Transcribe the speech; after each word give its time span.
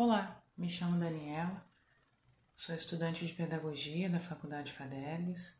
Olá, 0.00 0.40
me 0.56 0.70
chamo 0.70 0.96
Daniela, 0.96 1.60
sou 2.56 2.72
estudante 2.72 3.26
de 3.26 3.32
Pedagogia 3.32 4.08
da 4.08 4.20
Faculdade 4.20 4.72
Fadelis 4.72 5.56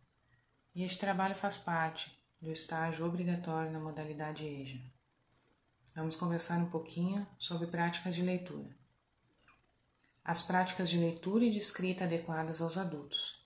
e 0.72 0.84
este 0.84 1.00
trabalho 1.00 1.34
faz 1.34 1.56
parte 1.56 2.16
do 2.40 2.52
estágio 2.52 3.04
obrigatório 3.04 3.72
na 3.72 3.80
modalidade 3.80 4.44
EJA. 4.44 4.80
Vamos 5.92 6.14
conversar 6.14 6.56
um 6.58 6.70
pouquinho 6.70 7.26
sobre 7.36 7.66
práticas 7.66 8.14
de 8.14 8.22
leitura. 8.22 8.72
As 10.24 10.40
práticas 10.40 10.88
de 10.88 10.98
leitura 10.98 11.44
e 11.44 11.50
de 11.50 11.58
escrita 11.58 12.04
adequadas 12.04 12.62
aos 12.62 12.78
adultos. 12.78 13.44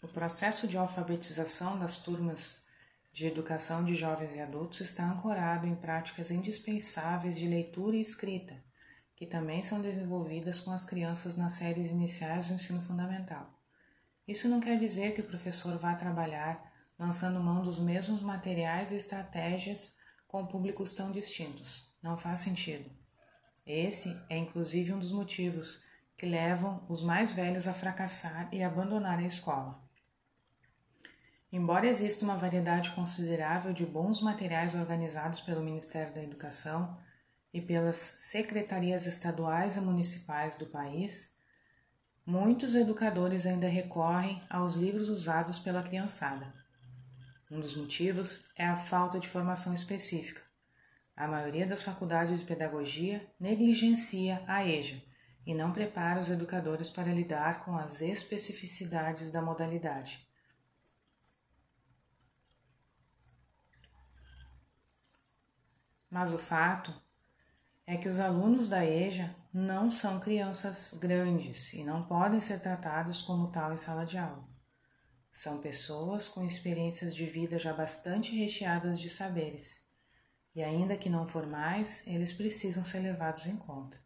O 0.00 0.08
processo 0.08 0.66
de 0.66 0.78
alfabetização 0.78 1.78
das 1.78 1.98
turmas 1.98 2.62
de 3.12 3.26
educação 3.26 3.84
de 3.84 3.94
jovens 3.94 4.34
e 4.34 4.40
adultos 4.40 4.80
está 4.80 5.04
ancorado 5.04 5.66
em 5.66 5.76
práticas 5.76 6.30
indispensáveis 6.30 7.36
de 7.36 7.46
leitura 7.46 7.98
e 7.98 8.00
escrita 8.00 8.66
que 9.18 9.26
também 9.26 9.64
são 9.64 9.80
desenvolvidas 9.80 10.60
com 10.60 10.70
as 10.70 10.84
crianças 10.84 11.36
nas 11.36 11.54
séries 11.54 11.90
iniciais 11.90 12.46
do 12.46 12.54
ensino 12.54 12.80
fundamental. 12.80 13.52
Isso 14.28 14.48
não 14.48 14.60
quer 14.60 14.78
dizer 14.78 15.12
que 15.12 15.20
o 15.20 15.26
professor 15.26 15.76
vá 15.76 15.92
trabalhar 15.96 16.72
lançando 16.96 17.40
mão 17.40 17.60
dos 17.60 17.80
mesmos 17.80 18.22
materiais 18.22 18.92
e 18.92 18.96
estratégias 18.96 19.96
com 20.28 20.46
públicos 20.46 20.94
tão 20.94 21.10
distintos. 21.10 21.92
Não 22.00 22.16
faz 22.16 22.40
sentido. 22.40 22.88
Esse 23.66 24.22
é 24.30 24.38
inclusive 24.38 24.92
um 24.92 25.00
dos 25.00 25.10
motivos 25.10 25.82
que 26.16 26.24
levam 26.24 26.86
os 26.88 27.02
mais 27.02 27.32
velhos 27.32 27.66
a 27.66 27.74
fracassar 27.74 28.48
e 28.52 28.62
abandonar 28.62 29.18
a 29.18 29.26
escola. 29.26 29.82
Embora 31.50 31.88
exista 31.88 32.24
uma 32.24 32.36
variedade 32.36 32.90
considerável 32.90 33.72
de 33.72 33.84
bons 33.84 34.22
materiais 34.22 34.76
organizados 34.76 35.40
pelo 35.40 35.64
Ministério 35.64 36.14
da 36.14 36.22
Educação, 36.22 36.96
e 37.52 37.60
pelas 37.60 37.96
secretarias 37.96 39.06
estaduais 39.06 39.76
e 39.76 39.80
municipais 39.80 40.56
do 40.56 40.66
país, 40.66 41.34
muitos 42.24 42.74
educadores 42.74 43.46
ainda 43.46 43.68
recorrem 43.68 44.42
aos 44.50 44.74
livros 44.74 45.08
usados 45.08 45.58
pela 45.58 45.82
criançada. 45.82 46.52
Um 47.50 47.60
dos 47.60 47.74
motivos 47.74 48.50
é 48.56 48.66
a 48.66 48.76
falta 48.76 49.18
de 49.18 49.26
formação 49.26 49.72
específica. 49.72 50.42
A 51.16 51.26
maioria 51.26 51.66
das 51.66 51.82
faculdades 51.82 52.40
de 52.40 52.46
pedagogia 52.46 53.26
negligencia 53.40 54.42
a 54.46 54.64
EJA 54.64 55.02
e 55.46 55.54
não 55.54 55.72
prepara 55.72 56.20
os 56.20 56.28
educadores 56.28 56.90
para 56.90 57.12
lidar 57.12 57.64
com 57.64 57.74
as 57.76 58.02
especificidades 58.02 59.32
da 59.32 59.40
modalidade. 59.40 60.28
Mas 66.10 66.32
o 66.32 66.38
fato 66.38 66.94
é 67.90 67.96
que 67.96 68.06
os 68.06 68.20
alunos 68.20 68.68
da 68.68 68.84
EJA 68.84 69.34
não 69.50 69.90
são 69.90 70.20
crianças 70.20 70.92
grandes 71.00 71.72
e 71.72 71.82
não 71.82 72.02
podem 72.02 72.38
ser 72.38 72.60
tratados 72.60 73.22
como 73.22 73.50
tal 73.50 73.72
em 73.72 73.78
sala 73.78 74.04
de 74.04 74.18
aula. 74.18 74.46
São 75.32 75.62
pessoas 75.62 76.28
com 76.28 76.44
experiências 76.44 77.16
de 77.16 77.24
vida 77.24 77.58
já 77.58 77.72
bastante 77.72 78.36
recheadas 78.36 79.00
de 79.00 79.08
saberes, 79.08 79.86
e 80.54 80.62
ainda 80.62 80.98
que 80.98 81.08
não 81.08 81.26
formais, 81.26 82.06
eles 82.06 82.34
precisam 82.34 82.84
ser 82.84 82.98
levados 82.98 83.46
em 83.46 83.56
conta. 83.56 83.96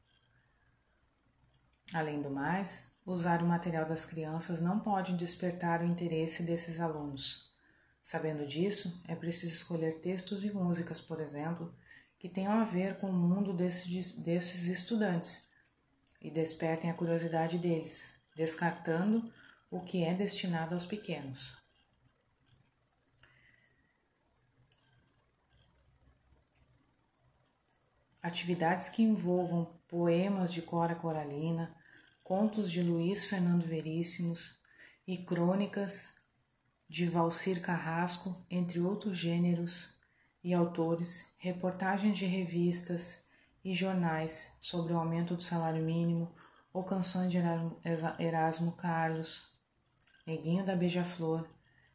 Além 1.92 2.22
do 2.22 2.30
mais, 2.30 2.92
usar 3.04 3.42
o 3.42 3.48
material 3.48 3.88
das 3.88 4.04
crianças 4.04 4.60
não 4.60 4.78
pode 4.78 5.16
despertar 5.16 5.82
o 5.82 5.86
interesse 5.86 6.44
desses 6.44 6.78
alunos. 6.78 7.52
Sabendo 8.00 8.46
disso, 8.46 9.02
é 9.08 9.16
preciso 9.16 9.54
escolher 9.54 10.00
textos 10.00 10.44
e 10.44 10.52
músicas, 10.52 11.00
por 11.00 11.20
exemplo, 11.20 11.74
que 12.22 12.28
tenham 12.28 12.52
a 12.52 12.62
ver 12.62 12.98
com 12.98 13.10
o 13.10 13.12
mundo 13.12 13.52
desses, 13.52 14.16
desses 14.16 14.68
estudantes 14.68 15.50
e 16.20 16.30
despertem 16.30 16.88
a 16.88 16.94
curiosidade 16.94 17.58
deles, 17.58 18.14
descartando 18.36 19.28
o 19.68 19.80
que 19.80 20.04
é 20.04 20.14
destinado 20.14 20.72
aos 20.72 20.86
pequenos. 20.86 21.60
Atividades 28.22 28.88
que 28.90 29.02
envolvam 29.02 29.80
poemas 29.88 30.52
de 30.52 30.62
Cora 30.62 30.94
Coralina, 30.94 31.74
contos 32.22 32.70
de 32.70 32.84
Luiz 32.84 33.26
Fernando 33.26 33.66
Veríssimos 33.66 34.60
e 35.04 35.18
crônicas 35.18 36.14
de 36.88 37.04
Valcir 37.04 37.60
Carrasco, 37.60 38.46
entre 38.48 38.78
outros 38.78 39.18
gêneros, 39.18 40.00
e 40.42 40.52
autores, 40.52 41.34
reportagens 41.38 42.18
de 42.18 42.26
revistas 42.26 43.26
e 43.64 43.74
jornais 43.74 44.58
sobre 44.60 44.92
o 44.92 44.98
aumento 44.98 45.36
do 45.36 45.42
salário 45.42 45.84
mínimo 45.84 46.32
ou 46.72 46.82
canções 46.82 47.30
de 47.30 47.38
Erasmo 48.18 48.72
Carlos, 48.72 49.52
Neguinho 50.26 50.64
da 50.64 50.74
Beija-Flor 50.74 51.48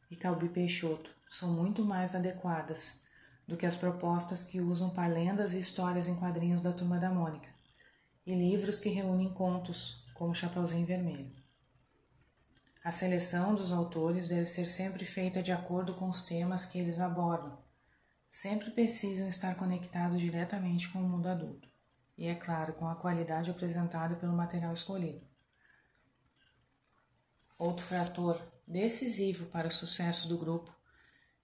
e 0.09 0.15
Calbi 0.15 0.49
Peixoto 0.49 1.09
são 1.29 1.51
muito 1.51 1.83
mais 1.83 2.15
adequadas 2.15 3.03
do 3.47 3.57
que 3.57 3.65
as 3.65 3.75
propostas 3.75 4.45
que 4.45 4.61
usam 4.61 4.89
palendas 4.89 5.53
e 5.53 5.59
histórias 5.59 6.07
em 6.07 6.15
quadrinhos 6.15 6.61
da 6.61 6.71
Turma 6.71 6.99
da 6.99 7.09
Mônica 7.09 7.49
e 8.25 8.33
livros 8.33 8.79
que 8.79 8.89
reúnem 8.89 9.33
contos, 9.33 10.05
como 10.13 10.35
Chapeuzinho 10.35 10.85
Vermelho. 10.85 11.31
A 12.83 12.91
seleção 12.91 13.55
dos 13.55 13.71
autores 13.71 14.27
deve 14.27 14.45
ser 14.45 14.67
sempre 14.67 15.05
feita 15.05 15.41
de 15.41 15.51
acordo 15.51 15.95
com 15.95 16.09
os 16.09 16.21
temas 16.21 16.65
que 16.65 16.77
eles 16.77 16.99
abordam 16.99 17.66
sempre 18.29 18.71
precisam 18.71 19.27
estar 19.27 19.55
conectados 19.55 20.19
diretamente 20.19 20.89
com 20.89 20.99
o 20.99 21.07
mundo 21.07 21.27
adulto, 21.27 21.67
e 22.17 22.27
é 22.27 22.35
claro, 22.35 22.73
com 22.73 22.87
a 22.87 22.95
qualidade 22.95 23.49
apresentada 23.49 24.15
pelo 24.15 24.33
material 24.33 24.73
escolhido. 24.73 25.25
Outro 27.57 27.85
fator 27.85 28.41
decisivo 28.67 29.47
para 29.47 29.67
o 29.67 29.71
sucesso 29.71 30.27
do 30.27 30.37
grupo 30.37 30.75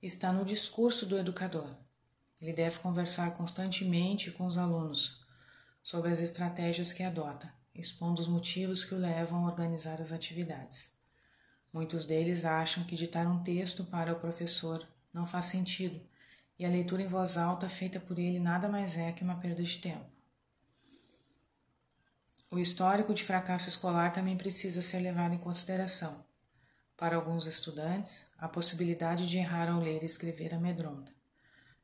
está 0.02 0.32
no 0.32 0.46
discurso 0.46 1.06
do 1.06 1.18
educador. 1.18 1.76
Ele 2.40 2.54
deve 2.54 2.78
conversar 2.80 3.32
constantemente 3.36 4.30
com 4.30 4.46
os 4.46 4.58
alunos 4.58 5.24
sobre 5.82 6.12
as 6.12 6.20
estratégias 6.20 6.94
que 6.94 7.02
adota, 7.02 7.52
expondo 7.74 8.22
os 8.22 8.28
motivos 8.28 8.84
que 8.84 8.94
o 8.94 9.00
levam 9.00 9.46
a 9.46 9.50
organizar 9.50 10.02
as 10.02 10.12
atividades. 10.12 10.92
Muitos 11.72 12.06
deles 12.06 12.46
acham 12.46 12.84
que 12.84 12.96
ditar 12.96 13.26
um 13.26 13.42
texto 13.44 13.86
para 13.86 14.14
o 14.14 14.20
professor 14.20 14.88
não 15.12 15.26
faz 15.26 15.48
sentido 15.48 16.00
e 16.58 16.66
a 16.66 16.70
leitura 16.70 17.02
em 17.02 17.08
voz 17.08 17.38
alta 17.38 17.68
feita 17.68 18.00
por 18.00 18.18
ele 18.20 18.40
nada 18.40 18.70
mais 18.70 18.98
é 18.98 19.12
que 19.12 19.24
uma 19.24 19.40
perda 19.40 19.64
de 19.64 19.78
tempo. 19.80 20.06
O 22.52 22.60
histórico 22.60 23.14
de 23.14 23.24
fracasso 23.24 23.68
escolar 23.68 24.14
também 24.14 24.38
precisa 24.38 24.82
ser 24.82 25.00
levado 25.00 25.34
em 25.34 25.40
consideração. 25.40 26.24
Para 26.96 27.16
alguns 27.16 27.48
estudantes, 27.48 28.32
a 28.38 28.48
possibilidade 28.48 29.28
de 29.28 29.40
errar 29.40 29.70
ao 29.70 29.80
ler 29.80 30.04
e 30.04 30.06
escrever 30.06 30.54
amedronta, 30.54 31.12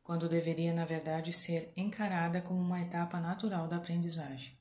quando 0.03 0.29
deveria, 0.29 0.71
na 0.71 0.85
verdade, 0.85 1.33
ser 1.33 1.73
encarada 1.75 2.41
como 2.41 2.61
uma 2.61 2.81
etapa 2.81 3.19
natural 3.19 3.67
da 3.67 3.77
aprendizagem. 3.77 4.57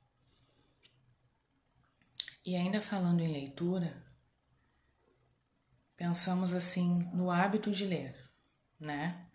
E 2.45 2.57
ainda 2.57 2.81
falando 2.81 3.21
em 3.21 3.31
leitura, 3.31 4.03
pensamos 5.95 6.55
assim 6.55 7.01
no 7.13 7.31
hábito 7.31 7.71
de 7.71 7.85
ler, 7.85 8.17
né? 8.81 9.27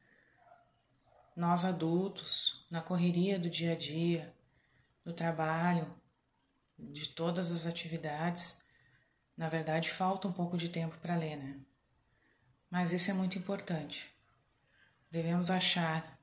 Nós 1.35 1.65
adultos, 1.65 2.65
na 2.69 2.81
correria 2.81 3.39
do 3.39 3.49
dia 3.49 3.73
a 3.73 3.75
dia, 3.75 4.33
do 5.03 5.13
trabalho, 5.13 5.93
de 6.77 7.09
todas 7.09 7.51
as 7.51 7.65
atividades, 7.65 8.63
na 9.35 9.49
verdade 9.49 9.89
falta 9.89 10.27
um 10.27 10.31
pouco 10.31 10.57
de 10.57 10.69
tempo 10.69 10.97
para 10.99 11.15
ler, 11.15 11.37
né? 11.37 11.59
Mas 12.69 12.91
isso 12.91 13.11
é 13.11 13.13
muito 13.13 13.37
importante. 13.37 14.13
Devemos 15.09 15.49
achar 15.49 16.19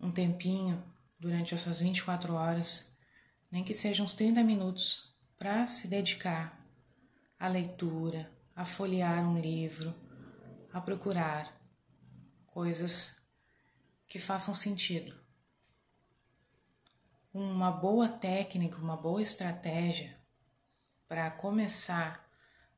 um 0.00 0.10
tempinho 0.10 0.82
durante 1.18 1.54
essas 1.54 1.80
24 1.80 2.34
horas, 2.34 2.96
nem 3.50 3.64
que 3.64 3.74
sejam 3.74 4.04
uns 4.04 4.14
30 4.14 4.42
minutos, 4.42 5.14
para 5.38 5.68
se 5.68 5.88
dedicar 5.88 6.58
à 7.38 7.48
leitura, 7.48 8.30
a 8.54 8.64
folhear 8.64 9.28
um 9.28 9.38
livro, 9.38 9.94
a 10.72 10.80
procurar 10.80 11.54
coisas 12.46 13.15
que 14.06 14.18
façam 14.18 14.54
sentido. 14.54 15.18
Uma 17.32 17.70
boa 17.70 18.08
técnica, 18.08 18.78
uma 18.78 18.96
boa 18.96 19.22
estratégia 19.22 20.18
para 21.06 21.30
começar 21.30 22.26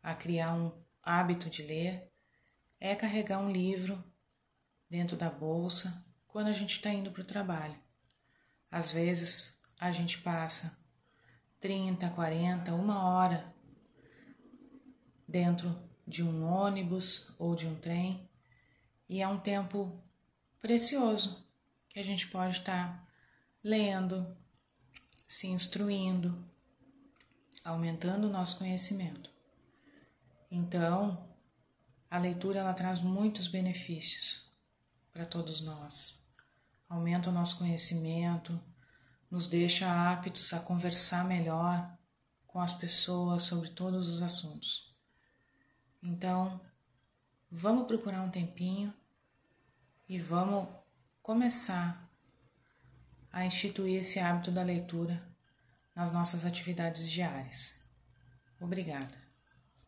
a 0.02 0.14
criar 0.14 0.54
um 0.54 0.72
hábito 1.02 1.48
de 1.48 1.62
ler 1.62 2.10
é 2.80 2.94
carregar 2.94 3.38
um 3.38 3.50
livro 3.50 4.02
dentro 4.88 5.16
da 5.16 5.30
bolsa 5.30 6.04
quando 6.26 6.48
a 6.48 6.52
gente 6.52 6.76
está 6.76 6.90
indo 6.90 7.10
para 7.10 7.22
o 7.22 7.26
trabalho. 7.26 7.78
Às 8.70 8.92
vezes 8.92 9.60
a 9.78 9.90
gente 9.92 10.19
passa 10.19 10.78
30, 11.60 12.10
40, 12.10 12.75
uma 12.75 13.04
hora 13.08 13.54
dentro 15.26 15.76
de 16.06 16.22
um 16.22 16.44
ônibus 16.44 17.34
ou 17.38 17.54
de 17.54 17.66
um 17.66 17.75
trem 17.75 18.28
e 19.08 19.20
é 19.20 19.28
um 19.28 19.38
tempo 19.38 20.02
precioso 20.60 21.46
que 21.88 21.99
a 21.99 22.05
gente 22.05 22.28
pode 22.28 22.58
estar 22.58 23.06
lendo, 23.62 24.37
se 25.26 25.46
instruindo, 25.46 26.44
aumentando 27.64 28.26
o 28.26 28.31
nosso 28.31 28.58
conhecimento. 28.58 29.31
Então, 30.50 31.28
a 32.10 32.19
leitura 32.19 32.60
ela 32.60 32.72
traz 32.72 33.00
muitos 33.00 33.46
benefícios 33.46 34.50
para 35.12 35.26
todos 35.26 35.60
nós. 35.60 36.22
Aumenta 36.88 37.28
o 37.28 37.32
nosso 37.32 37.58
conhecimento, 37.58 38.58
nos 39.31 39.46
deixa 39.46 40.11
aptos 40.11 40.52
a 40.54 40.61
conversar 40.61 41.25
melhor 41.25 41.99
com 42.46 42.61
as 42.61 42.72
pessoas 42.72 43.43
sobre 43.43 43.69
todos 43.70 44.08
os 44.08 44.22
assuntos. 44.22 44.94
Então, 46.02 46.61
vamos 47.50 47.87
procurar 47.87 48.22
um 48.22 48.31
tempinho 48.31 48.94
e 50.08 50.19
vamos 50.19 50.66
começar 51.22 52.08
a 53.31 53.44
instituir 53.44 54.00
esse 54.00 54.19
hábito 54.19 54.50
da 54.50 54.62
leitura 54.62 55.22
nas 55.94 56.10
nossas 56.10 56.44
atividades 56.44 57.08
diárias. 57.08 57.75
Obrigada. 58.60 59.27